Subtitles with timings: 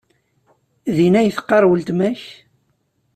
[0.95, 2.21] Din ay teqqar weltma-k?